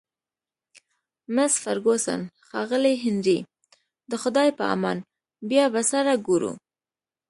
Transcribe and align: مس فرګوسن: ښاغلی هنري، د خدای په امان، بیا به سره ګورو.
مس 1.35 1.53
فرګوسن: 1.63 2.21
ښاغلی 2.47 2.95
هنري، 3.03 3.39
د 4.11 4.13
خدای 4.21 4.49
په 4.57 4.63
امان، 4.75 4.97
بیا 5.49 5.65
به 5.73 5.81
سره 5.91 6.11
ګورو. 6.27 6.51